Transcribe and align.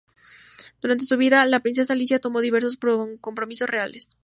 Durante 0.81 1.05
su 1.05 1.15
vida, 1.15 1.45
la 1.45 1.59
princesa 1.59 1.93
Alicia 1.93 2.17
tomó 2.17 2.41
diversos 2.41 2.79
compromisos 3.21 3.69
reales. 3.69 4.17